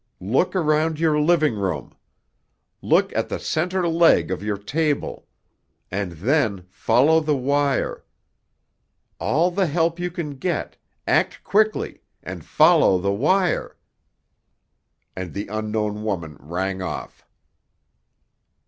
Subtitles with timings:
[0.19, 1.93] Look around your living room.
[2.81, 5.27] Look at the center leg of your table.
[5.91, 8.03] And then—follow the wire!
[9.19, 13.77] All the help you can get—act quickly—and follow the wire!"
[15.15, 17.23] And the unknown woman rang off.